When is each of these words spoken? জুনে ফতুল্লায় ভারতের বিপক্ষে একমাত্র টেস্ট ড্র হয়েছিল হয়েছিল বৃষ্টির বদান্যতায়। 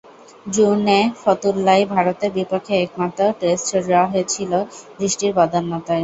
জুনে 0.47 0.99
ফতুল্লায় 1.21 1.83
ভারতের 1.93 2.31
বিপক্ষে 2.37 2.73
একমাত্র 2.77 3.19
টেস্ট 3.39 3.69
ড্র 3.79 3.95
হয়েছিল 4.05 4.11
হয়েছিল 4.11 4.51
বৃষ্টির 4.97 5.31
বদান্যতায়। 5.37 5.99